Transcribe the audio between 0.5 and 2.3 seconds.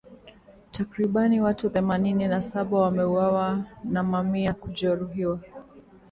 Takribani watu themanini